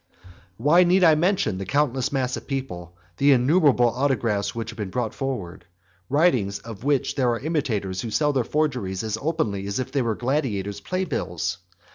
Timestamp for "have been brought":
4.71-5.13